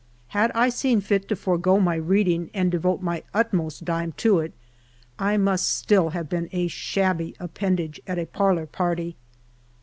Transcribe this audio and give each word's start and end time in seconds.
Had 0.29 0.51
I 0.55 0.69
seen 0.69 1.03
lit 1.11 1.27
to 1.27 1.35
forego 1.35 1.79
my 1.79 1.93
reading 1.93 2.49
and 2.55 2.71
devote 2.71 3.03
my 3.03 3.21
utmost 3.35 3.85
dime 3.85 4.13
to 4.13 4.39
it, 4.39 4.51
I 5.19 5.37
must 5.37 5.69
still 5.69 6.09
have 6.09 6.27
been 6.27 6.49
a 6.51 6.65
shabby 6.67 7.35
appendage 7.39 8.01
at 8.07 8.17
a 8.17 8.25
parlor 8.25 8.65
party. 8.65 9.15